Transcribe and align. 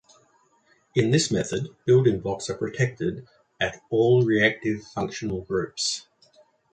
In 0.95 1.11
this 1.11 1.29
method, 1.29 1.75
building 1.85 2.21
blocks 2.21 2.49
are 2.49 2.57
protected 2.57 3.27
at 3.59 3.83
all 3.91 4.23
reactive 4.23 4.81
functional 4.83 5.41
groups. 5.43 6.07